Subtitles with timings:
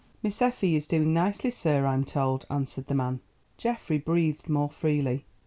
[0.23, 3.19] "Miss Effie is doing nicely, sir, I'm told," answered the man.
[3.57, 5.25] Geoffrey breathed more freely.